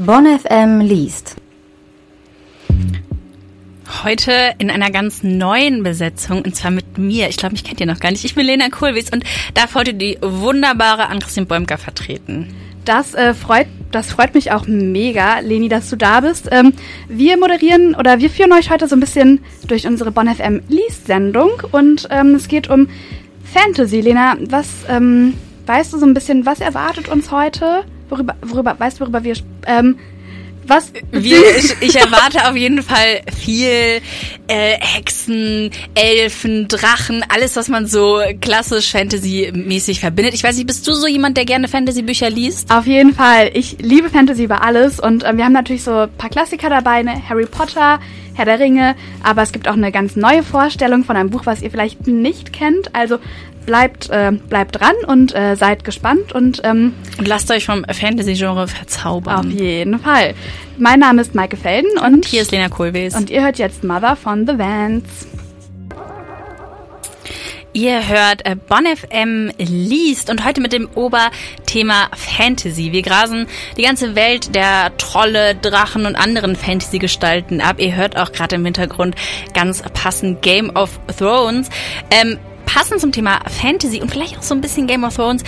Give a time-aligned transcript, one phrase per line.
[0.00, 1.34] Bonn FM liest.
[4.04, 7.28] Heute in einer ganz neuen Besetzung und zwar mit mir.
[7.28, 8.24] Ich glaube, mich kennt ihr noch gar nicht.
[8.24, 9.24] Ich bin Lena Kohlwies und
[9.54, 12.54] darf heute die wunderbare Ann-Christine Bäumker vertreten.
[12.84, 16.48] Das äh, freut, das freut mich auch mega, Leni, dass du da bist.
[16.52, 16.74] Ähm,
[17.08, 21.50] wir moderieren oder wir führen euch heute so ein bisschen durch unsere Bonn FM Liest-Sendung
[21.72, 22.88] und ähm, es geht um
[23.52, 24.00] Fantasy.
[24.00, 25.34] Lena, was ähm,
[25.66, 27.84] weißt du so ein bisschen, was erwartet uns heute?
[28.08, 29.34] Worüber, worüber weißt du, worüber wir
[29.66, 29.98] ähm,
[30.68, 30.92] was?
[31.10, 34.00] Wir, ich, ich, erwarte auf jeden Fall viel
[34.48, 40.34] äh, Hexen, Elfen, Drachen, alles, was man so klassisch Fantasy-mäßig verbindet.
[40.34, 42.70] Ich weiß nicht, bist du so jemand, der gerne Fantasy-Bücher liest?
[42.70, 43.50] Auf jeden Fall.
[43.54, 47.02] Ich liebe Fantasy über alles und äh, wir haben natürlich so ein paar Klassiker dabei,
[47.02, 47.22] ne?
[47.28, 48.00] Harry Potter,
[48.34, 51.62] Herr der Ringe, aber es gibt auch eine ganz neue Vorstellung von einem Buch, was
[51.62, 52.94] ihr vielleicht nicht kennt.
[52.94, 53.18] Also
[53.68, 58.66] bleibt, äh, bleibt dran und äh, seid gespannt und, ähm, und lasst euch vom Fantasy-Genre
[58.66, 59.46] verzaubern.
[59.46, 60.34] Auf jeden Fall.
[60.78, 63.14] Mein Name ist Maike Felden und, und hier ist Lena Kohlwees.
[63.14, 65.04] Und ihr hört jetzt Mother von The Vans.
[67.74, 72.92] Ihr hört äh, Bon FM liest und heute mit dem Oberthema Fantasy.
[72.92, 73.46] Wir grasen
[73.76, 77.76] die ganze Welt der Trolle, Drachen und anderen Fantasy-Gestalten ab.
[77.80, 79.14] Ihr hört auch gerade im Hintergrund
[79.52, 81.68] ganz passend Game of Thrones.
[82.10, 85.42] Ähm, passend zum Thema Fantasy und vielleicht auch so ein bisschen Game of Thrones,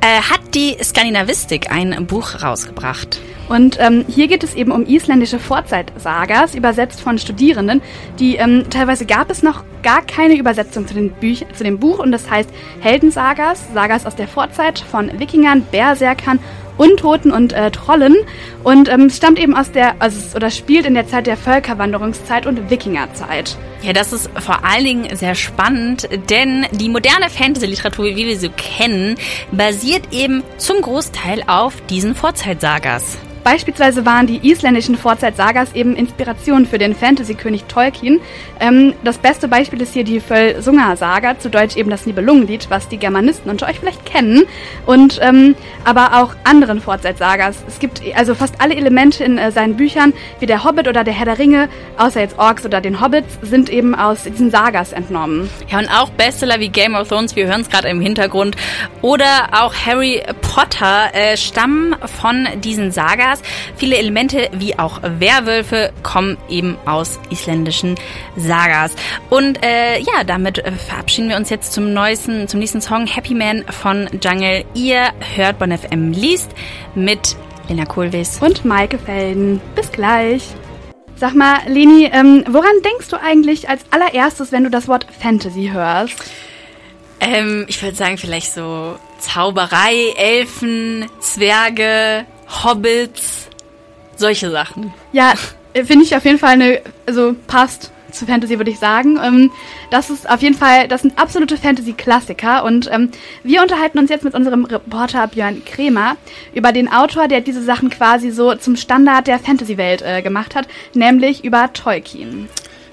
[0.00, 3.20] äh, hat die Skandinavistik ein Buch rausgebracht.
[3.48, 7.82] Und ähm, hier geht es eben um isländische Vorzeitsagas, übersetzt von Studierenden.
[8.18, 11.98] Die ähm, teilweise gab es noch gar keine Übersetzung zu, den Büch zu dem Buch
[11.98, 12.48] und das heißt
[12.80, 16.38] Heldensagas, Sagas aus der Vorzeit von Wikingern, Berserkern
[16.76, 18.16] Untoten und äh, Trollen
[18.64, 22.70] und ähm, stammt eben aus der, also oder spielt in der Zeit der Völkerwanderungszeit und
[22.70, 23.56] Wikingerzeit.
[23.82, 28.50] Ja, das ist vor allen Dingen sehr spannend, denn die moderne Fantasy-Literatur, wie wir sie
[28.50, 29.16] kennen,
[29.50, 33.18] basiert eben zum Großteil auf diesen Vorzeitsagas.
[33.44, 38.20] Beispielsweise waren die isländischen Vorzeitsagas eben Inspiration für den Fantasy-König Tolkien.
[38.60, 42.98] Ähm, das beste Beispiel ist hier die Völsunga-Saga, zu Deutsch eben das Nibelungenlied, was die
[42.98, 44.44] Germanisten unter euch vielleicht kennen.
[44.86, 47.56] Und ähm, aber auch anderen Vorzeitsagas.
[47.66, 51.14] Es gibt also fast alle Elemente in äh, seinen Büchern, wie der Hobbit oder der
[51.14, 51.68] Herr der Ringe,
[51.98, 55.50] außer jetzt Orks oder den Hobbits, sind eben aus diesen Sagas entnommen.
[55.68, 58.56] Ja, und auch Bestseller wie Game of Thrones, wir hören es gerade im Hintergrund,
[59.00, 63.31] oder auch Harry Potter äh, stammen von diesen Sagas.
[63.32, 63.42] Sagas.
[63.76, 67.96] Viele Elemente wie auch Werwölfe kommen eben aus isländischen
[68.36, 68.94] Sagas.
[69.30, 73.34] Und äh, ja, damit äh, verabschieden wir uns jetzt zum neuesten, zum nächsten Song Happy
[73.34, 74.64] Man von Jungle.
[74.74, 76.50] Ihr hört Bon FM liest
[76.94, 77.36] mit
[77.68, 79.60] Lena Kohlwies und Maike Felden.
[79.74, 80.42] Bis gleich.
[81.16, 85.70] Sag mal, Leni, ähm, woran denkst du eigentlich als allererstes, wenn du das Wort Fantasy
[85.72, 86.16] hörst?
[87.20, 93.48] Ähm, ich würde sagen, vielleicht so Zauberei, Elfen, Zwerge, Hobbits,
[94.16, 94.92] solche Sachen.
[95.12, 95.34] Ja,
[95.74, 99.18] finde ich auf jeden Fall eine, also passt zu Fantasy, würde ich sagen.
[99.22, 99.50] Ähm,
[99.90, 103.10] das ist auf jeden Fall, das sind absolute Fantasy-Klassiker und ähm,
[103.42, 106.16] wir unterhalten uns jetzt mit unserem Reporter Björn Kremer
[106.54, 110.68] über den Autor, der diese Sachen quasi so zum Standard der Fantasy-Welt äh, gemacht hat,
[110.94, 112.48] nämlich über Tolkien.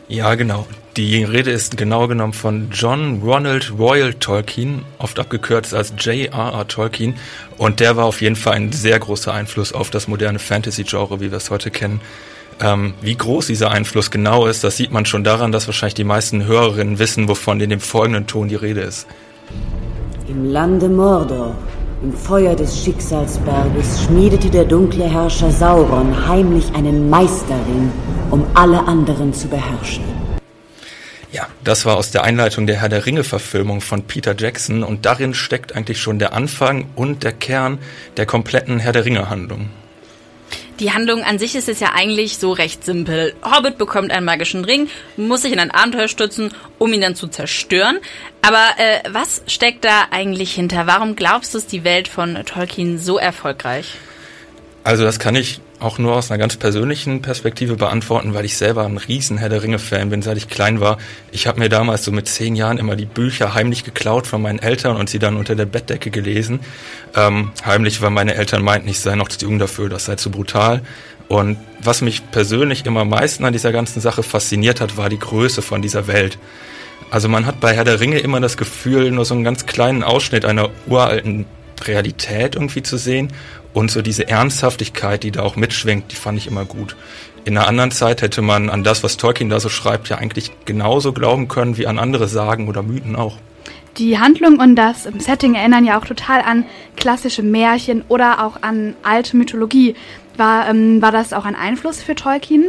[0.09, 0.65] Ja, genau.
[0.97, 6.67] Die Rede ist genau genommen von John Ronald Royal Tolkien, oft abgekürzt als J.R.R.
[6.67, 7.13] Tolkien.
[7.59, 11.29] Und der war auf jeden Fall ein sehr großer Einfluss auf das moderne Fantasy-Genre, wie
[11.29, 12.01] wir es heute kennen.
[12.59, 16.03] Ähm, wie groß dieser Einfluss genau ist, das sieht man schon daran, dass wahrscheinlich die
[16.03, 19.05] meisten Hörerinnen wissen, wovon in dem folgenden Ton die Rede ist.
[20.27, 21.55] Im Lande Mordor,
[22.01, 27.91] im Feuer des Schicksalsberges, schmiedete der dunkle Herrscher Sauron heimlich einen Meisterring,
[28.31, 30.03] um alle anderen zu beherrschen.
[31.31, 35.33] Ja, das war aus der Einleitung der Herr der Ringe-Verfilmung von Peter Jackson und darin
[35.33, 37.77] steckt eigentlich schon der Anfang und der Kern
[38.17, 39.69] der kompletten Herr der Ringe-Handlung.
[40.79, 43.33] Die Handlung an sich ist es ja eigentlich so recht simpel.
[43.43, 47.27] Hobbit bekommt einen magischen Ring, muss sich in ein Abenteuer stützen, um ihn dann zu
[47.27, 47.99] zerstören.
[48.41, 50.87] Aber äh, was steckt da eigentlich hinter?
[50.87, 53.95] Warum glaubst du, ist die Welt von Tolkien so erfolgreich?
[54.85, 58.85] Also das kann ich auch nur aus einer ganz persönlichen Perspektive beantworten, weil ich selber
[58.85, 60.97] ein riesen Herr der Ringe-Fan bin, seit ich klein war.
[61.31, 64.59] Ich habe mir damals so mit zehn Jahren immer die Bücher heimlich geklaut von meinen
[64.59, 66.59] Eltern und sie dann unter der Bettdecke gelesen.
[67.15, 70.31] Ähm, heimlich, weil meine Eltern meinten, ich sei noch zu jung dafür, das sei zu
[70.31, 70.81] brutal.
[71.29, 75.19] Und was mich persönlich immer am meisten an dieser ganzen Sache fasziniert hat, war die
[75.19, 76.37] Größe von dieser Welt.
[77.11, 80.03] Also man hat bei Herr der Ringe immer das Gefühl, nur so einen ganz kleinen
[80.03, 81.45] Ausschnitt einer uralten
[81.85, 83.31] Realität irgendwie zu sehen
[83.73, 86.95] und so diese Ernsthaftigkeit, die da auch mitschwingt, die fand ich immer gut.
[87.45, 90.51] In einer anderen Zeit hätte man an das, was Tolkien da so schreibt, ja eigentlich
[90.65, 93.37] genauso glauben können wie an andere Sagen oder Mythen auch.
[93.97, 98.95] Die Handlung und das Setting erinnern ja auch total an klassische Märchen oder auch an
[99.03, 99.95] alte Mythologie.
[100.37, 102.65] War, ähm, war das auch ein Einfluss für Tolkien?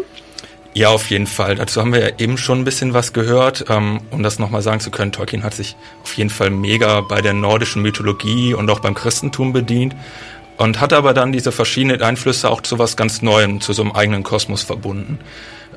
[0.72, 1.56] Ja, auf jeden Fall.
[1.56, 3.64] Dazu haben wir ja eben schon ein bisschen was gehört.
[3.68, 7.20] Ähm, um das nochmal sagen zu können, Tolkien hat sich auf jeden Fall mega bei
[7.20, 9.94] der nordischen Mythologie und auch beim Christentum bedient
[10.60, 13.92] und hat aber dann diese verschiedenen Einflüsse auch zu was ganz Neuem, zu so einem
[13.92, 15.18] eigenen Kosmos verbunden.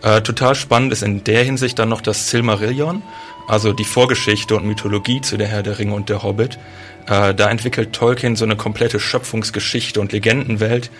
[0.01, 3.01] Äh, total spannend ist in der Hinsicht dann noch das Silmarillion,
[3.47, 6.59] also die Vorgeschichte und Mythologie zu der Herr der Ringe und der Hobbit.
[7.07, 10.91] Äh, da entwickelt Tolkien so eine komplette Schöpfungsgeschichte und Legendenwelt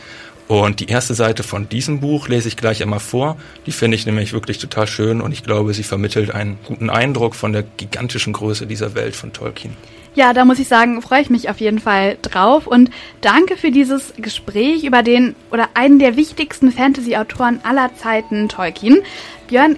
[0.47, 3.35] und die erste Seite von diesem Buch lese ich gleich einmal vor.
[3.65, 7.35] Die finde ich nämlich wirklich total schön und ich glaube, sie vermittelt einen guten Eindruck
[7.35, 9.75] von der gigantischen Größe dieser Welt von Tolkien.
[10.15, 13.71] Ja, da muss ich sagen, freue ich mich auf jeden Fall drauf und danke für
[13.71, 19.01] dieses Gespräch über den oder einen der wichtigsten Fantasy-Autoren aller Zeiten, Tolkien.
[19.47, 19.77] Björn,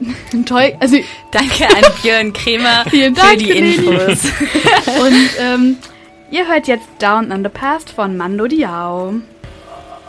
[0.46, 0.96] Toll, also
[1.30, 4.24] danke an Björn Kremer Vielen Dank, für die Infos.
[5.00, 5.76] und ähm,
[6.30, 9.14] ihr hört jetzt Down on the Past von Mando Diao.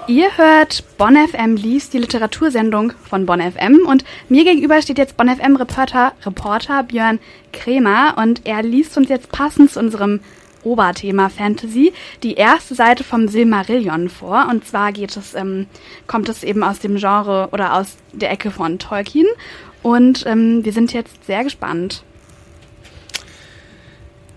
[0.08, 5.16] Ihr hört Bonn FM liest die Literatursendung von Bonn FM und mir gegenüber steht jetzt
[5.16, 7.20] Bonn FM Reporter, Reporter Björn
[7.54, 10.20] Kremer und er liest uns jetzt passend zu unserem
[10.64, 14.48] Oberthema Fantasy die erste Seite vom Silmarillion vor.
[14.50, 15.68] Und zwar geht es ähm,
[16.06, 19.28] kommt es eben aus dem Genre oder aus der Ecke von Tolkien.
[19.84, 22.04] Und ähm, wir sind jetzt sehr gespannt.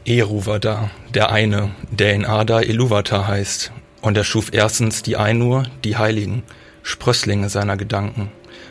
[0.05, 3.73] Eru war da, der eine, der in Ada Ilúvatar heißt,
[4.07, 6.45] und er schuf erstens die Ainur, die Heiligen,
[6.85, 8.31] Sprösslinge seiner Gedanken.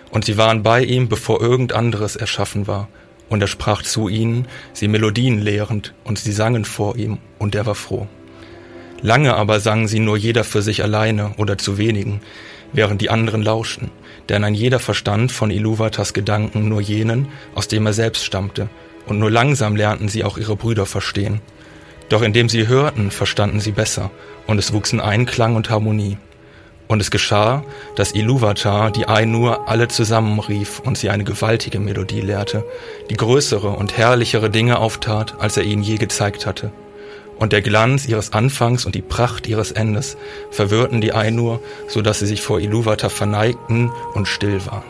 [0.09, 2.87] Und sie waren bei ihm, bevor irgend anderes erschaffen war.
[3.27, 7.65] Und er sprach zu ihnen, sie Melodien lehrend, und sie sangen vor ihm, und er
[7.65, 8.07] war froh.
[9.01, 12.21] Lange aber sangen sie nur jeder für sich alleine oder zu wenigen,
[12.71, 13.91] während die anderen lauschten,
[14.29, 18.69] denn ein jeder verstand von Iluvatas Gedanken nur jenen, aus dem er selbst stammte,
[19.05, 21.41] und nur langsam lernten sie auch ihre Brüder verstehen.
[22.09, 24.11] Doch indem sie hörten, verstanden sie besser,
[24.47, 26.17] und es wuchsen Einklang und Harmonie.
[26.87, 27.63] Und es geschah,
[27.95, 32.63] dass Iluvatar die Ainur alle zusammenrief und sie eine gewaltige Melodie lehrte,
[33.09, 36.71] die größere und herrlichere Dinge auftat, als er ihnen je gezeigt hatte.
[37.37, 40.15] Und der Glanz ihres Anfangs und die Pracht ihres Endes
[40.51, 44.83] verwirrten die Ainur, so dass sie sich vor Iluvatar verneigten und still waren.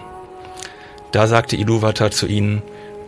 [1.11, 2.61] Da sagte Iluvatar zu ihnen,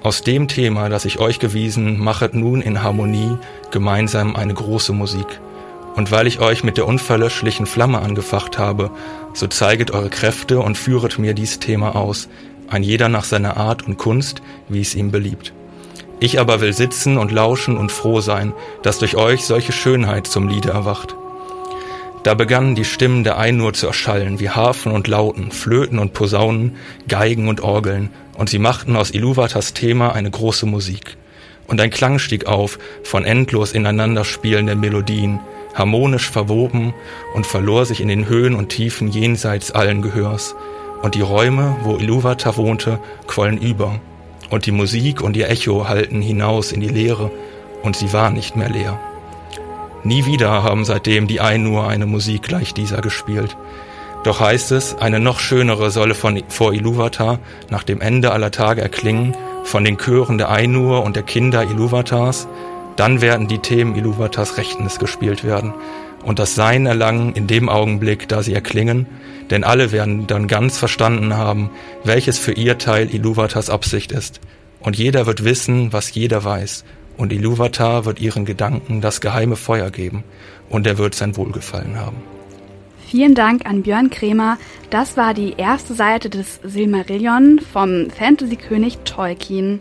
[0.04, 3.38] aus dem Thema, das ich euch gewiesen, machet nun in Harmonie
[3.72, 5.28] gemeinsam eine große Musik.
[5.96, 8.92] Und weil ich euch mit der unverlöschlichen Flamme angefacht habe,
[9.34, 12.30] so zeiget eure Kräfte und führet mir dies Thema aus,
[12.70, 15.54] ein jeder nach seiner Art und Kunst, wie es ihm beliebt.
[16.20, 20.48] Ich aber will sitzen und lauschen und froh sein, dass durch euch solche Schönheit zum
[20.48, 21.16] Liede erwacht.
[22.24, 26.76] Da begannen die Stimmen der Einur zu erschallen, wie Harfen und Lauten, Flöten und Posaunen,
[27.08, 31.18] Geigen und Orgeln, und sie machten aus Iluvatas Thema eine große Musik.
[31.68, 35.40] Und ein Klang stieg auf von endlos ineinander spielenden Melodien,
[35.74, 36.94] harmonisch verwoben
[37.34, 40.56] und verlor sich in den Höhen und Tiefen jenseits allen Gehörs.
[41.02, 44.00] Und die Räume, wo Iluvata wohnte, quollen über.
[44.50, 47.32] Und die Musik und ihr Echo hallten hinaus in die Leere,
[47.84, 49.00] und sie war nicht mehr leer.
[50.04, 53.56] Nie wieder haben seitdem die Ainur eine Musik gleich dieser gespielt.
[54.28, 57.40] Doch heißt es, eine noch schönere solle von, vor Iluvata
[57.70, 62.46] nach dem Ende aller Tage erklingen, von den Chören der Ainur und der Kinder Iluvatars,
[62.98, 65.74] dann werden die Themen Iluvatars Rechtens gespielt werden
[66.26, 69.08] und das Sein erlangen in dem Augenblick, da sie erklingen,
[69.50, 71.70] denn alle werden dann ganz verstanden haben,
[72.04, 74.42] welches für ihr Teil Iluvatars Absicht ist.
[74.82, 76.84] Und jeder wird wissen, was jeder weiß,
[77.16, 80.26] und Iluvatar wird ihren Gedanken das geheime Feuer geben,
[80.70, 82.37] und er wird sein Wohlgefallen haben.
[83.08, 84.58] Vielen Dank an Björn Kremer.
[84.90, 89.80] Das war die erste Seite des Silmarillion vom Fantasy-König Tolkien.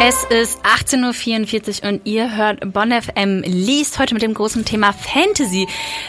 [0.00, 4.94] Es ist 18.44 Uhr und ihr hört Bonn FM liest heute mit dem großen Thema
[4.94, 5.68] Fantasy,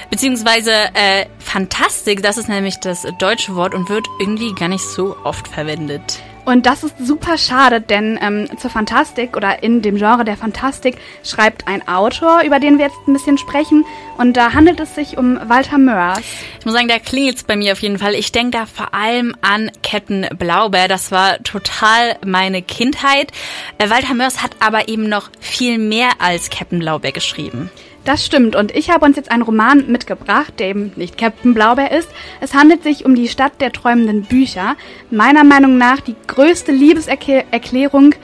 [0.10, 5.18] beziehungsweise äh, Fantastik, das ist nämlich das deutsche Wort und wird irgendwie gar nicht so
[5.26, 6.22] oft verwendet.
[6.48, 10.96] Und das ist super schade, denn ähm, zur Fantastik oder in dem Genre der Fantastik
[11.22, 13.84] schreibt ein Autor, über den wir jetzt ein bisschen sprechen.
[14.18, 16.22] Und da handelt es sich um Walter Mörs.
[16.58, 18.16] Ich muss sagen, da klingelt es bei mir auf jeden Fall.
[18.16, 20.88] Ich denke da vor allem an Captain Blaubeer.
[20.88, 23.34] Das war total meine Kindheit.
[23.77, 27.70] Äh, Walter Mörs hat aber eben noch viel mehr als Captain Blaubeer geschrieben.
[28.08, 31.92] Das stimmt und ich habe uns jetzt einen Roman mitgebracht, der eben nicht Captain Blaubeer
[31.92, 32.08] ist.
[32.40, 34.78] Es handelt sich um die Stadt der träumenden Bücher.
[35.12, 38.16] Meiner Meinung nach die größte Liebeserklärung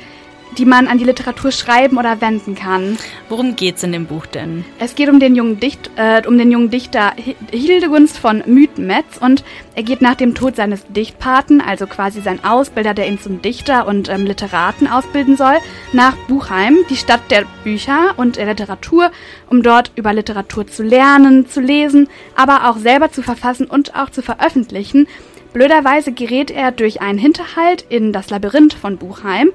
[0.58, 2.98] die man an die Literatur schreiben oder wenden kann.
[3.30, 4.66] Worum geht's in dem Buch denn?
[4.80, 7.14] Es geht um den jungen, Dicht, äh, um den jungen Dichter
[7.52, 9.44] Hildegunst von Mythenmetz und
[9.76, 13.88] er geht nach dem Tod seines Dichtpaten, also quasi sein Ausbilder, der ihn zum Dichter
[13.88, 15.56] und ähm, Literaten ausbilden soll,
[15.94, 19.12] nach Buchheim, die Stadt der Bücher und der Literatur,
[19.50, 24.10] um dort über Literatur zu lernen, zu lesen, aber auch selber zu verfassen und auch
[24.10, 25.08] zu veröffentlichen.
[25.54, 29.52] Blöderweise gerät er durch einen Hinterhalt in das Labyrinth von Buchheim,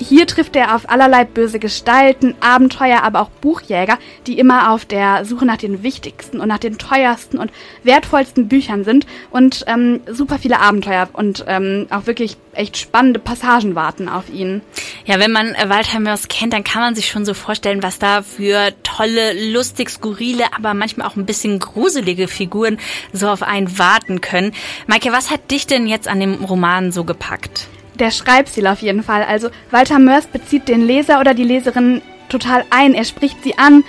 [0.00, 5.26] hier trifft er auf allerlei böse Gestalten, Abenteuer, aber auch Buchjäger, die immer auf der
[5.26, 7.52] Suche nach den wichtigsten und nach den teuersten und
[7.82, 13.74] wertvollsten Büchern sind und ähm, super viele Abenteuer und ähm, auch wirklich echt spannende Passagen
[13.74, 14.62] warten auf ihn.
[15.04, 17.98] Ja, wenn man äh, Walter Mörs kennt, dann kann man sich schon so vorstellen, was
[17.98, 22.78] da für tolle, lustig, skurrile, aber manchmal auch ein bisschen gruselige Figuren
[23.12, 24.52] so auf einen warten können.
[24.86, 27.68] Maike, was hat dich denn jetzt an dem Roman so gepackt?
[28.00, 29.22] Der Schreibstil auf jeden Fall.
[29.22, 32.94] Also Walter Mörs bezieht den Leser oder die Leserin total ein.
[32.94, 33.84] Er spricht sie an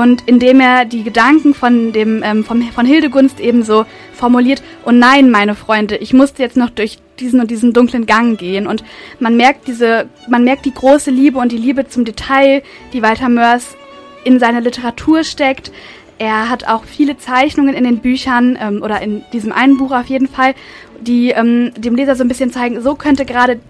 [0.00, 4.62] und indem er die Gedanken von dem ähm, vom, von Hildegunst ebenso formuliert.
[4.84, 8.66] Und nein, meine Freunde, ich musste jetzt noch durch diesen und diesen dunklen Gang gehen.
[8.66, 8.84] Und
[9.20, 13.28] man merkt diese, man merkt die große Liebe und die Liebe zum Detail, die Walter
[13.28, 13.76] Mörs
[14.24, 15.70] in seine Literatur steckt.
[16.18, 20.06] Er hat auch viele Zeichnungen in den Büchern ähm, oder in diesem einen Buch auf
[20.06, 20.54] jeden Fall,
[21.00, 23.60] die ähm, dem Leser so ein bisschen zeigen, so könnte gerade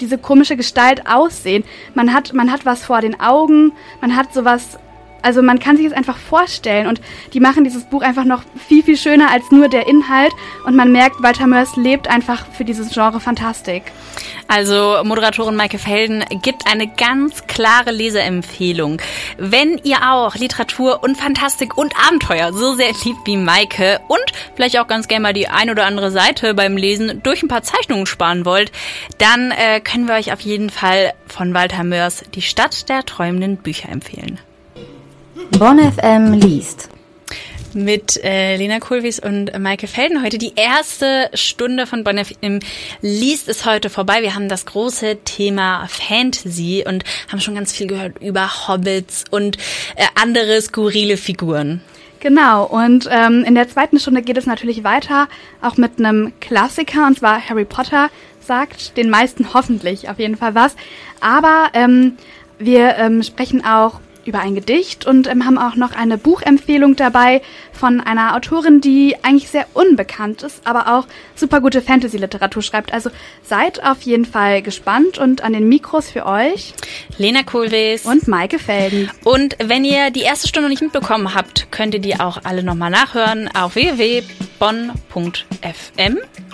[0.00, 1.64] diese komische Gestalt aussehen.
[1.94, 4.78] Man hat, man hat was vor den Augen, man hat sowas
[5.22, 7.00] also man kann sich es einfach vorstellen und
[7.32, 10.32] die machen dieses Buch einfach noch viel, viel schöner als nur der Inhalt
[10.66, 13.84] und man merkt, Walter Mörs lebt einfach für dieses Genre Fantastik.
[14.48, 19.00] Also Moderatorin Maike Felden gibt eine ganz klare Leseempfehlung.
[19.38, 24.20] Wenn ihr auch Literatur und Fantastik und Abenteuer so sehr liebt wie Maike und
[24.54, 27.62] vielleicht auch ganz gerne mal die ein oder andere Seite beim Lesen durch ein paar
[27.62, 28.72] Zeichnungen sparen wollt,
[29.18, 33.56] dann äh, können wir euch auf jeden Fall von Walter Mörs Die Stadt der träumenden
[33.56, 34.38] Bücher empfehlen.
[35.58, 36.88] Bonn FM liest.
[37.74, 40.38] Mit äh, Lena Kohlwies und Maike Felden heute.
[40.38, 42.60] Die erste Stunde von Bonn FM
[43.00, 44.22] liest ist heute vorbei.
[44.22, 49.56] Wir haben das große Thema Fantasy und haben schon ganz viel gehört über Hobbits und
[49.96, 51.80] äh, andere skurrile Figuren.
[52.20, 55.28] Genau, und ähm, in der zweiten Stunde geht es natürlich weiter,
[55.60, 60.54] auch mit einem Klassiker, und zwar Harry Potter sagt den meisten hoffentlich auf jeden Fall
[60.54, 60.76] was.
[61.20, 62.16] Aber ähm,
[62.58, 67.42] wir ähm, sprechen auch über ein Gedicht und ähm, haben auch noch eine Buchempfehlung dabei
[67.72, 72.92] von einer Autorin, die eigentlich sehr unbekannt ist, aber auch super gute Fantasy-Literatur schreibt.
[72.92, 73.10] Also
[73.42, 76.74] seid auf jeden Fall gespannt und an den Mikros für euch
[77.18, 79.10] Lena Kohlwees und Maike Felden.
[79.24, 82.90] Und wenn ihr die erste Stunde nicht mitbekommen habt, könnt ihr die auch alle nochmal
[82.90, 84.98] nachhören auf www.bonn.fm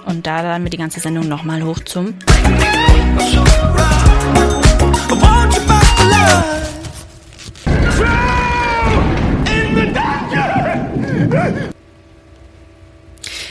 [0.07, 2.15] und da laden wir die ganze Sendung nochmal hoch zum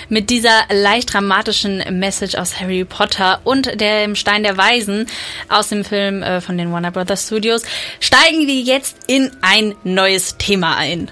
[0.09, 5.05] Mit dieser leicht dramatischen Message aus Harry Potter und dem Stein der Weisen
[5.49, 7.63] aus dem Film äh, von den Warner Brothers Studios
[7.99, 11.11] steigen wir jetzt in ein neues Thema ein.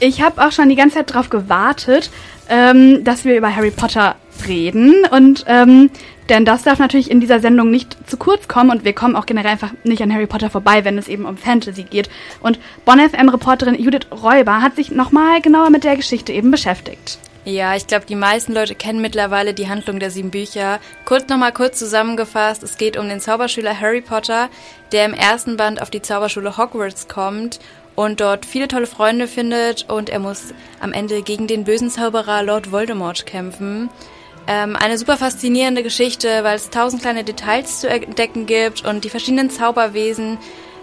[0.00, 2.10] Ich habe auch schon die ganze Zeit darauf gewartet,
[2.48, 4.16] ähm, dass wir über Harry Potter
[4.48, 5.90] reden und ähm,
[6.30, 9.26] denn das darf natürlich in dieser Sendung nicht zu kurz kommen und wir kommen auch
[9.26, 12.08] generell einfach nicht an Harry Potter vorbei, wenn es eben um Fantasy geht.
[12.40, 17.18] Und Bonn FM-Reporterin Judith Räuber hat sich nochmal genauer mit der Geschichte eben beschäftigt.
[17.44, 20.78] Ja, ich glaube, die meisten Leute kennen mittlerweile die Handlung der sieben Bücher.
[21.04, 24.48] Kurz nochmal kurz zusammengefasst, es geht um den Zauberschüler Harry Potter,
[24.92, 27.58] der im ersten Band auf die Zauberschule Hogwarts kommt
[27.96, 32.44] und dort viele tolle Freunde findet und er muss am Ende gegen den bösen Zauberer
[32.44, 33.90] Lord Voldemort kämpfen.
[34.46, 39.10] Ähm, eine super faszinierende Geschichte, weil es tausend kleine Details zu entdecken gibt und die
[39.10, 40.38] verschiedenen Zauberwesen.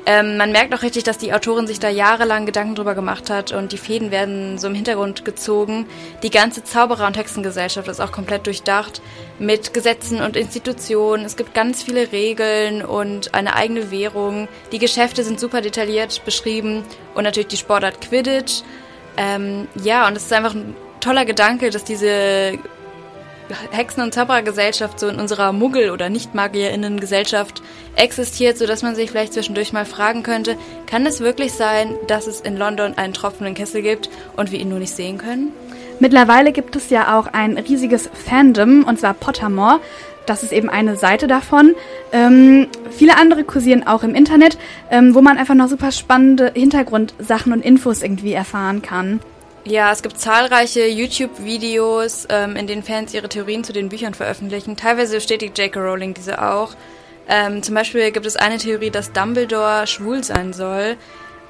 [0.06, 3.52] Ähm, man merkt auch richtig, dass die Autorin sich da jahrelang Gedanken drüber gemacht hat
[3.52, 5.86] und die Fäden werden so im Hintergrund gezogen.
[6.24, 9.02] Die ganze Zauberer- und Hexengesellschaft ist auch komplett durchdacht
[9.38, 11.26] mit Gesetzen und Institutionen.
[11.26, 14.48] Es gibt ganz viele Regeln und eine eigene Währung.
[14.72, 18.64] Die Geschäfte sind super detailliert beschrieben und natürlich die Sportart Quidditch.
[19.18, 22.58] Ähm, ja, und es ist einfach ein toller Gedanke, dass diese
[23.72, 27.62] Hexen- und Zauberergesellschaft so in unserer Muggel- oder Nicht-MagierInnen-Gesellschaft
[27.96, 32.42] existiert, sodass man sich vielleicht zwischendurch mal fragen könnte, kann es wirklich sein, dass es
[32.42, 35.52] in London einen tropfenden Kessel gibt und wir ihn nur nicht sehen können?
[36.00, 39.82] Mittlerweile gibt es ja auch ein riesiges Fandom, und zwar Pottermore.
[40.26, 41.76] Das ist eben eine Seite davon.
[42.14, 44.58] Ähm, viele andere kursieren auch im Internet,
[44.92, 49.20] ähm, wo man einfach noch super spannende Hintergrundsachen und Infos irgendwie erfahren kann.
[49.66, 54.78] Ja, es gibt zahlreiche YouTube-Videos, ähm, in denen Fans ihre Theorien zu den Büchern veröffentlichen.
[54.78, 55.80] Teilweise bestätigt J.K.
[55.80, 56.76] Rowling diese auch.
[57.28, 60.96] Ähm, zum Beispiel gibt es eine Theorie, dass Dumbledore schwul sein soll.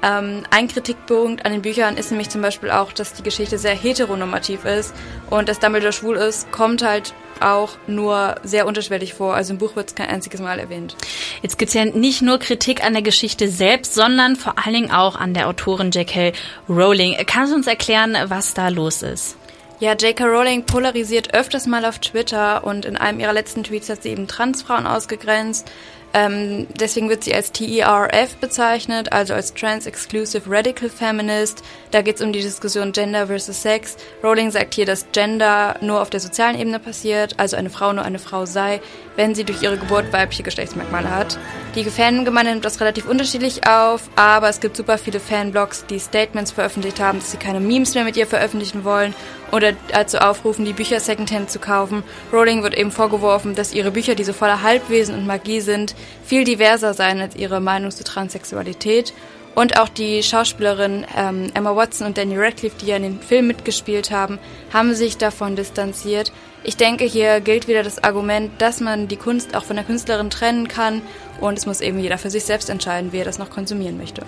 [0.02, 3.74] Ähm, ein Kritikpunkt an den Büchern ist nämlich zum Beispiel auch, dass die Geschichte sehr
[3.74, 4.94] heteronormativ ist
[5.30, 9.34] und dass Dumbledore schwul ist, kommt halt auch nur sehr unterschwellig vor.
[9.34, 10.96] Also im Buch wird es kein einziges Mal erwähnt.
[11.42, 15.16] Jetzt gibt's ja nicht nur Kritik an der Geschichte selbst, sondern vor allen Dingen auch
[15.16, 16.32] an der Autorin J.K.
[16.68, 17.16] Rowling.
[17.26, 19.36] Kannst du uns erklären, was da los ist?
[19.80, 20.26] Ja, J.K.
[20.26, 24.28] Rowling polarisiert öfters mal auf Twitter und in einem ihrer letzten Tweets hat sie eben
[24.28, 25.70] Transfrauen ausgegrenzt.
[26.12, 31.62] Ähm, deswegen wird sie als TERF bezeichnet, also als Trans-Exclusive Radical Feminist.
[31.92, 33.96] Da geht es um die Diskussion Gender versus Sex.
[34.22, 38.04] Rowling sagt hier, dass Gender nur auf der sozialen Ebene passiert, also eine Frau nur
[38.04, 38.80] eine Frau sei,
[39.16, 41.38] wenn sie durch ihre Geburt weibliche Geschlechtsmerkmale hat.
[41.74, 46.50] Die Fangemeinde nimmt das relativ unterschiedlich auf, aber es gibt super viele Fanblogs, die Statements
[46.50, 49.14] veröffentlicht haben, dass sie keine Memes mehr mit ihr veröffentlichen wollen
[49.52, 52.02] oder dazu aufrufen, die Bücher Secondhand zu kaufen.
[52.32, 56.44] Rowling wird eben vorgeworfen, dass ihre Bücher, die so voller Halbwesen und Magie sind, viel
[56.44, 59.12] diverser seien als ihre Meinung zu Transsexualität.
[59.54, 63.48] Und auch die Schauspielerin ähm, Emma Watson und Danny Radcliffe, die ja in den Film
[63.48, 64.38] mitgespielt haben,
[64.72, 66.32] haben sich davon distanziert.
[66.62, 70.28] Ich denke, hier gilt wieder das Argument, dass man die Kunst auch von der Künstlerin
[70.28, 71.00] trennen kann
[71.40, 74.22] und es muss eben jeder für sich selbst entscheiden, wie er das noch konsumieren möchte.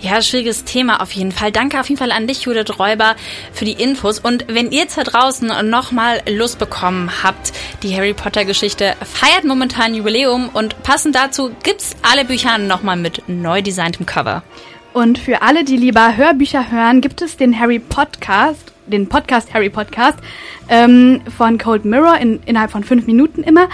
[0.00, 1.52] Ja, schwieriges Thema auf jeden Fall.
[1.52, 3.16] Danke auf jeden Fall an dich, Judith Räuber,
[3.52, 4.18] für die Infos.
[4.18, 9.44] Und wenn ihr jetzt da draußen nochmal Lust bekommen habt, die Harry Potter Geschichte feiert
[9.44, 14.42] momentan Jubiläum und passend dazu gibt's alle Bücher nochmal mit neu designtem Cover.
[14.94, 19.70] Und für alle, die lieber Hörbücher hören, gibt es den Harry Podcast, den Podcast Harry
[19.70, 20.18] Podcast
[20.68, 23.68] ähm, von Cold Mirror in, innerhalb von fünf Minuten immer.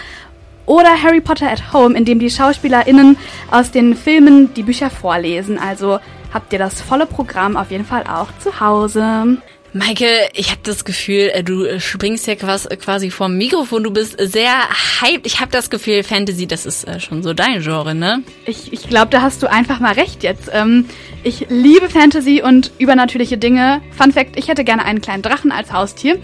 [0.67, 3.17] Oder Harry Potter at Home, in dem die SchauspielerInnen
[3.51, 5.59] aus den Filmen die Bücher vorlesen.
[5.59, 5.99] Also
[6.33, 9.39] habt ihr das volle Programm auf jeden Fall auch zu Hause.
[9.73, 14.53] Maike, ich habe das Gefühl, äh, du springst ja quasi vom Mikrofon, du bist sehr
[15.01, 15.27] hyped.
[15.27, 18.23] Ich habe das Gefühl, Fantasy, das ist äh, schon so dein Genre, ne?
[18.47, 20.51] Ich, ich glaube, da hast du einfach mal recht jetzt.
[20.53, 20.87] Ähm,
[21.23, 23.81] ich liebe Fantasy und übernatürliche Dinge.
[23.97, 26.19] Fun Fact, ich hätte gerne einen kleinen Drachen als Haustier.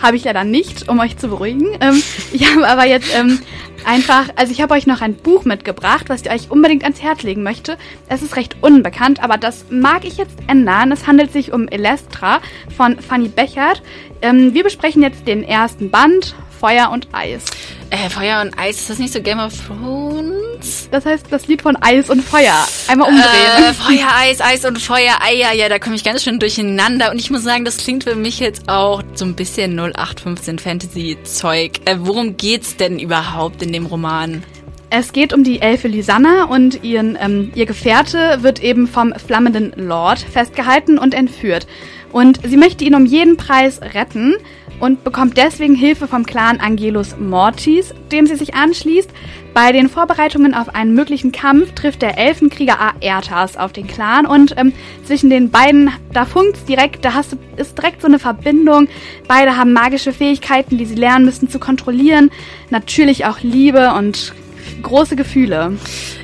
[0.00, 1.66] Habe ich ja dann nicht, um euch zu beruhigen.
[1.80, 3.40] Ähm, ich habe aber jetzt ähm,
[3.86, 7.22] einfach, also ich habe euch noch ein Buch mitgebracht, was ich euch unbedingt ans Herz
[7.22, 7.78] legen möchte.
[8.08, 10.92] Es ist recht unbekannt, aber das mag ich jetzt ändern.
[10.92, 12.40] Es handelt sich um Elestra
[12.76, 13.82] von Fanny Bechert.
[14.20, 17.44] Ähm, wir besprechen jetzt den ersten Band, Feuer und Eis.
[17.90, 20.88] Äh, Feuer und Eis, ist das nicht so Game of Thrones?
[20.90, 22.66] Das heißt, das Lied von Eis und Feuer.
[22.88, 23.70] Einmal umdrehen.
[23.70, 25.14] Äh, Feuer, Eis, Eis und Feuer.
[25.20, 27.10] Ah, ja, ja, da komme ich ganz schön durcheinander.
[27.10, 31.80] Und ich muss sagen, das klingt für mich jetzt auch so ein bisschen 0815 Fantasy-Zeug.
[31.84, 34.42] Äh, worum geht's denn überhaupt in dem Roman?
[34.88, 39.72] Es geht um die Elfe Lysanna und ihren, ähm, ihr Gefährte wird eben vom flammenden
[39.76, 41.66] Lord festgehalten und entführt.
[42.12, 44.36] Und sie möchte ihn um jeden Preis retten
[44.80, 49.10] und bekommt deswegen Hilfe vom Clan Angelus Mortis, dem sie sich anschließt.
[49.54, 54.54] Bei den Vorbereitungen auf einen möglichen Kampf trifft der Elfenkrieger Aertas auf den Clan und
[54.58, 54.72] ähm,
[55.04, 58.88] zwischen den beiden, da funkt's direkt, da hast du, ist direkt so eine Verbindung.
[59.26, 62.30] Beide haben magische Fähigkeiten, die sie lernen müssen zu kontrollieren.
[62.68, 64.34] Natürlich auch Liebe und
[64.82, 65.76] große Gefühle.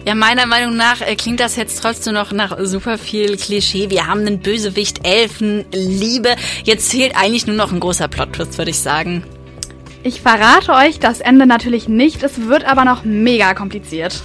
[0.06, 3.90] Ja, meiner Meinung nach äh, klingt das jetzt trotzdem noch nach super viel Klischee.
[3.90, 6.36] Wir haben einen Bösewicht, Elfen, Liebe.
[6.64, 9.24] Jetzt fehlt eigentlich nur noch ein großer Plot-Twist, würde ich sagen.
[10.04, 14.20] Ich verrate euch das Ende natürlich nicht, es wird aber noch mega kompliziert.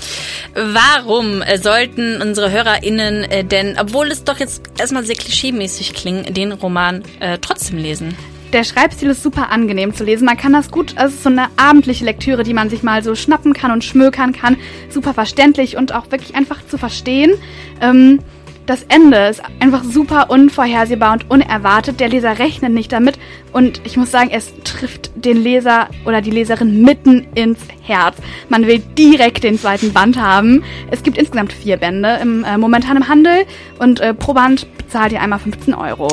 [0.56, 6.36] Warum äh, sollten unsere HörerInnen äh, denn, obwohl es doch jetzt erstmal sehr klischeemäßig klingt,
[6.36, 8.16] den Roman äh, trotzdem lesen?
[8.54, 10.26] Der Schreibstil ist super angenehm zu lesen.
[10.26, 13.04] Man kann das gut, also es ist so eine abendliche Lektüre, die man sich mal
[13.04, 14.56] so schnappen kann und schmökern kann.
[14.90, 17.34] Super verständlich und auch wirklich einfach zu verstehen.
[17.82, 18.20] Ähm,
[18.68, 22.02] das Ende ist einfach super unvorhersehbar und unerwartet.
[22.02, 23.18] Der Leser rechnet nicht damit
[23.54, 28.18] und ich muss sagen, es trifft den Leser oder die Leserin mitten ins Herz.
[28.50, 30.64] Man will direkt den zweiten Band haben.
[30.92, 33.46] Es gibt insgesamt vier Bände im äh, momentan im Handel
[33.80, 36.10] und äh, pro Band bezahlt ihr einmal 15 Euro.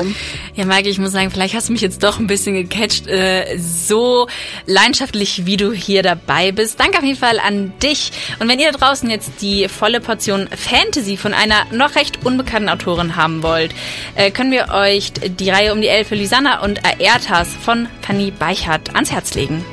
[0.54, 3.08] Ja, Maike, ich muss sagen, vielleicht hast du mich jetzt doch ein bisschen gecatcht.
[3.08, 4.28] Äh, so
[4.66, 6.78] leidenschaftlich, wie du hier dabei bist.
[6.78, 8.12] Danke auf jeden Fall an dich.
[8.38, 12.43] Und wenn ihr da draußen jetzt die volle Portion Fantasy von einer noch recht unbekannten
[12.68, 13.74] Autorin haben wollt,
[14.14, 18.94] äh, können wir euch die Reihe um die Elfe Lysanna und Aertas von Fanny Beichert
[18.94, 19.64] ans Herz legen.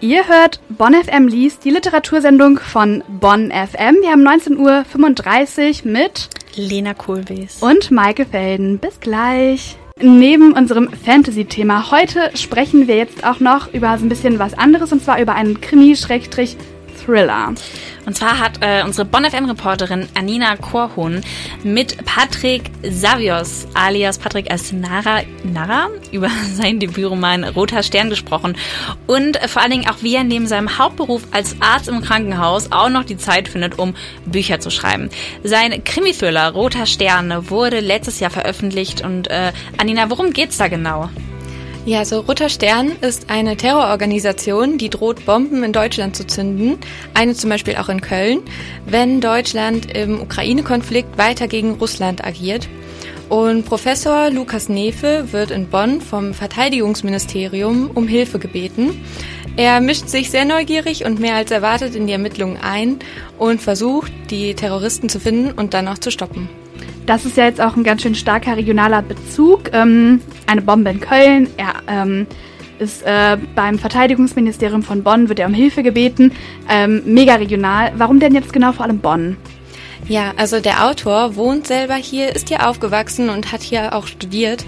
[0.00, 3.98] Ihr hört Bonn FM liest, die Literatursendung von Bonn FM.
[4.00, 8.78] Wir haben 19.35 Uhr mit Lena Kohlwees und Maike Felden.
[8.78, 9.76] Bis gleich.
[10.00, 14.90] Neben unserem Fantasy-Thema heute sprechen wir jetzt auch noch über so ein bisschen was anderes
[14.92, 16.56] und zwar über einen Krimi-Thriller.
[17.04, 17.54] Thriller.
[18.04, 21.20] Und zwar hat äh, unsere Bonn FM-Reporterin Anina Korhun
[21.62, 28.56] mit Patrick Savios alias Patrick als Nara, Nara über seinen Debütroman Roter Stern gesprochen
[29.06, 32.72] und äh, vor allen Dingen auch, wie er neben seinem Hauptberuf als Arzt im Krankenhaus
[32.72, 33.94] auch noch die Zeit findet, um
[34.26, 35.10] Bücher zu schreiben.
[35.44, 41.08] Sein Krimi-Thriller Roter Stern wurde letztes Jahr veröffentlicht und äh, Anina, worum geht's da genau?
[41.84, 46.78] Ja, also Roter Stern ist eine Terrororganisation, die droht, Bomben in Deutschland zu zünden.
[47.12, 48.40] Eine zum Beispiel auch in Köln,
[48.86, 52.68] wenn Deutschland im Ukraine-Konflikt weiter gegen Russland agiert.
[53.28, 59.04] Und Professor Lukas Nefe wird in Bonn vom Verteidigungsministerium um Hilfe gebeten.
[59.56, 63.00] Er mischt sich sehr neugierig und mehr als erwartet in die Ermittlungen ein
[63.38, 66.48] und versucht, die Terroristen zu finden und dann auch zu stoppen.
[67.06, 69.72] Das ist ja jetzt auch ein ganz schön starker regionaler Bezug.
[69.72, 71.48] Ähm, eine Bombe in Köln.
[71.56, 72.26] Er ähm,
[72.78, 76.32] ist äh, beim Verteidigungsministerium von Bonn, wird er um Hilfe gebeten.
[76.68, 77.92] Ähm, mega regional.
[77.96, 79.36] Warum denn jetzt genau vor allem Bonn?
[80.08, 84.64] Ja, also der Autor wohnt selber hier, ist hier aufgewachsen und hat hier auch studiert.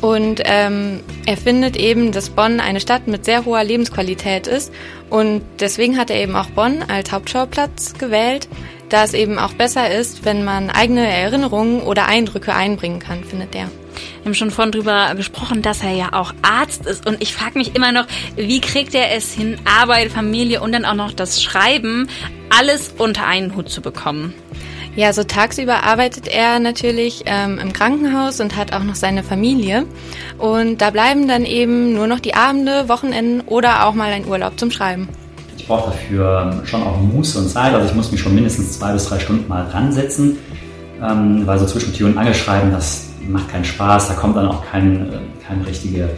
[0.00, 4.72] Und ähm, er findet eben, dass Bonn eine Stadt mit sehr hoher Lebensqualität ist.
[5.10, 8.48] Und deswegen hat er eben auch Bonn als Hauptschauplatz gewählt
[8.90, 13.54] da es eben auch besser ist, wenn man eigene Erinnerungen oder Eindrücke einbringen kann, findet
[13.54, 13.68] er.
[14.22, 17.06] Wir haben schon vorhin drüber gesprochen, dass er ja auch Arzt ist.
[17.06, 20.84] Und ich frage mich immer noch, wie kriegt er es hin, Arbeit, Familie und dann
[20.84, 22.08] auch noch das Schreiben,
[22.50, 24.34] alles unter einen Hut zu bekommen?
[24.96, 29.86] Ja, so tagsüber arbeitet er natürlich ähm, im Krankenhaus und hat auch noch seine Familie.
[30.36, 34.58] Und da bleiben dann eben nur noch die Abende, Wochenenden oder auch mal ein Urlaub
[34.58, 35.08] zum Schreiben
[35.66, 37.74] brauche dafür ähm, schon auch Muße und Zeit.
[37.74, 40.38] Also ich muss mich schon mindestens zwei bis drei Stunden mal ransetzen,
[41.02, 44.08] ähm, weil so zwischen Tür und Angel schreiben, das macht keinen Spaß.
[44.08, 46.08] Da kommt dann auch kein, äh, kein richtiger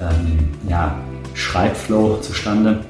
[0.00, 0.94] ähm, ja,
[1.34, 2.84] Schreibflow zustande.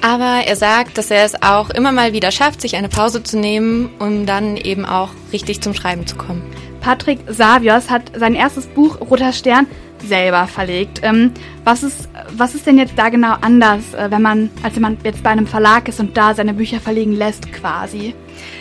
[0.00, 3.38] Aber er sagt, dass er es auch immer mal wieder schafft, sich eine Pause zu
[3.38, 6.42] nehmen, um dann eben auch richtig zum Schreiben zu kommen.
[6.80, 9.66] Patrick Savios hat sein erstes Buch Roter Stern
[10.02, 11.00] selber verlegt.
[11.02, 11.32] Ähm,
[11.64, 14.98] was, ist, was ist denn jetzt da genau anders, äh, wenn man, als wenn man
[15.04, 18.14] jetzt bei einem Verlag ist und da seine Bücher verlegen lässt quasi?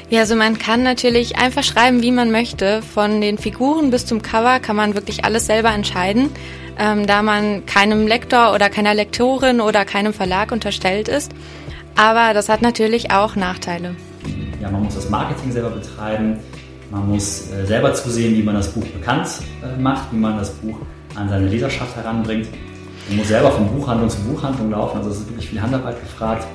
[0.10, 2.82] Ja, also man kann natürlich einfach schreiben, wie man möchte.
[2.82, 6.30] Von den Figuren bis zum Cover kann man wirklich alles selber entscheiden,
[6.80, 11.32] ähm, da man keinem Lektor oder keiner Lektorin oder keinem Verlag unterstellt ist.
[11.96, 13.96] Aber das hat natürlich auch Nachteile.
[14.62, 16.40] Ja, man muss das Marketing selber betreiben.
[16.92, 19.28] Man muss äh, selber zusehen, wie man das Buch bekannt
[19.62, 20.78] äh, macht, wie man das Buch
[21.18, 22.48] an seine Leserschaft heranbringt.
[23.08, 26.48] Man muss selber von Buchhandlung zu Buchhandlung laufen, also es ist wirklich viel Handarbeit gefragt.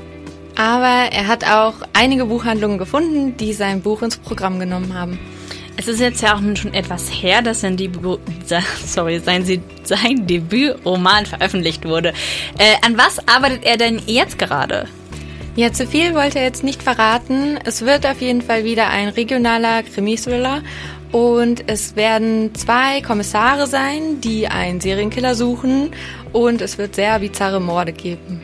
[0.55, 5.18] Aber er hat auch einige Buchhandlungen gefunden, die sein Buch ins Programm genommen haben.
[5.77, 8.20] Es ist jetzt ja auch schon etwas her, dass sein, Debüt,
[8.87, 9.44] sorry, sein,
[9.85, 12.12] sein Debütroman veröffentlicht wurde.
[12.59, 14.87] Äh, an was arbeitet er denn jetzt gerade?
[15.57, 17.59] Ja, zu viel wollte er jetzt nicht verraten.
[17.64, 20.62] Es wird auf jeden Fall wieder ein regionaler Krimi-Thriller
[21.12, 25.90] und es werden zwei Kommissare sein, die einen Serienkiller suchen.
[26.33, 28.40] Und es wird sehr bizarre Morde geben.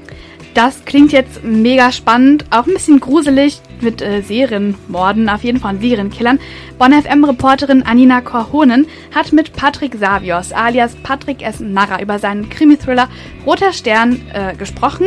[0.53, 5.79] Das klingt jetzt mega spannend, auch ein bisschen gruselig mit äh, Serienmorden, auf jeden Fall
[5.79, 6.39] Serienkillern.
[6.79, 11.61] Bonn FM-Reporterin Anina Korhonen hat mit Patrick Savios alias Patrick S.
[11.61, 13.09] Narra über seinen Krimi-Thriller
[13.45, 15.07] Roter Stern äh, gesprochen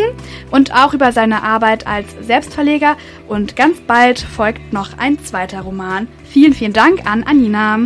[0.51, 2.97] und auch über seine Arbeit als Selbstverleger.
[3.27, 6.07] Und ganz bald folgt noch ein zweiter Roman.
[6.25, 7.79] Vielen, vielen Dank an Anina.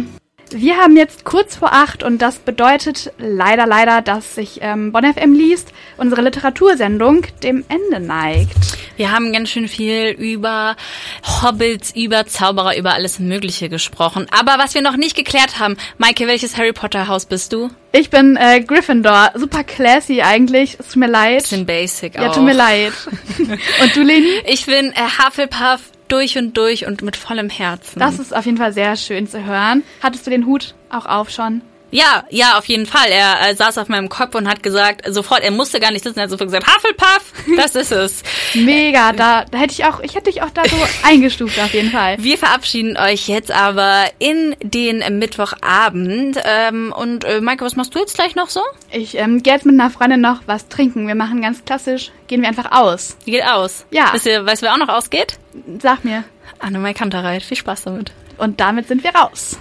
[0.52, 5.12] Wir haben jetzt kurz vor acht und das bedeutet leider, leider, dass sich ähm, Bonn
[5.12, 8.56] FM liest, unsere Literatursendung dem Ende neigt.
[8.98, 10.78] Wir haben ganz schön viel über
[11.24, 14.28] Hobbits, über Zauberer, über alles Mögliche gesprochen.
[14.32, 17.70] Aber was wir noch nicht geklärt haben, Maike, welches Harry Potter Haus bist du?
[17.92, 19.32] Ich bin äh, Gryffindor.
[19.36, 20.78] Super classy eigentlich.
[20.80, 21.42] Es tut mir leid.
[21.42, 22.24] Bisschen basic auch.
[22.24, 22.94] Ja, tut mir leid.
[23.82, 24.42] und du, Leni?
[24.46, 28.00] Ich bin äh, Hufflepuff durch und durch und mit vollem Herzen.
[28.00, 29.84] Das ist auf jeden Fall sehr schön zu hören.
[30.02, 31.62] Hattest du den Hut auch auf schon?
[31.96, 33.08] Ja, ja, auf jeden Fall.
[33.10, 36.20] Er äh, saß auf meinem Kopf und hat gesagt, sofort, er musste gar nicht sitzen,
[36.20, 38.22] er hat sofort gesagt, Hufflepuff, das ist es.
[38.54, 40.76] Mega, da, da hätte ich auch, ich hätte dich auch da so
[41.08, 42.18] eingestuft auf jeden Fall.
[42.20, 46.38] Wir verabschieden euch jetzt aber in den Mittwochabend.
[46.44, 48.60] Ähm, und äh, Maike, was machst du jetzt gleich noch so?
[48.92, 51.08] Ich ähm, gehe jetzt mit einer Freundin noch was trinken.
[51.08, 53.16] Wir machen ganz klassisch, gehen wir einfach aus.
[53.24, 53.86] Wie geht aus?
[53.92, 54.10] Ja.
[54.12, 55.40] Wisst ihr, weißt du, wer auch noch ausgeht?
[55.82, 56.26] Sag mir.
[56.60, 57.44] Anne Mai Kantereit.
[57.44, 58.12] Viel Spaß damit.
[58.38, 59.58] Und damit sind wir raus.